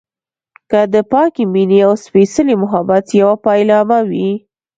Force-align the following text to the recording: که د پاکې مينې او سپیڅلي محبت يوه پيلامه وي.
که 0.69 0.79
د 0.93 0.95
پاکې 1.11 1.43
مينې 1.53 1.79
او 1.87 1.93
سپیڅلي 2.03 2.55
محبت 2.63 3.05
يوه 3.21 3.35
پيلامه 3.45 3.99
وي. 4.09 4.29